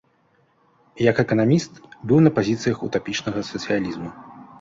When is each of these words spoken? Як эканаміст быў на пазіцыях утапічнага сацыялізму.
Як 1.11 1.15
эканаміст 1.23 1.73
быў 2.11 2.19
на 2.29 2.31
пазіцыях 2.39 2.77
утапічнага 2.87 3.45
сацыялізму. 3.51 4.09